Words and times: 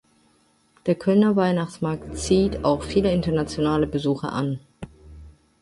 Der 0.87 0.95
Kölner 0.95 1.35
Weihnachtsmarkt 1.35 2.17
zieht 2.17 2.65
auch 2.65 2.81
viele 2.81 3.13
internationale 3.13 3.85
Besucher 3.85 4.33
an. 4.33 4.59